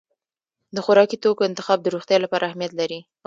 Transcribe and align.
د 0.75 0.77
خوراکي 0.85 1.17
توکو 1.23 1.47
انتخاب 1.49 1.79
د 1.81 1.87
روغتیا 1.95 2.17
لپاره 2.21 2.43
اهمیت 2.47 2.73
لري. 2.79 2.99